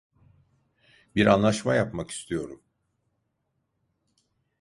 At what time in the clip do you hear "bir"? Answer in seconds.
1.15-1.25